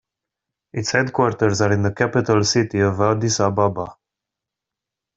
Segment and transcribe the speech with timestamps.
[0.73, 3.97] Its headquarters are in the capital city of Addis Ababa.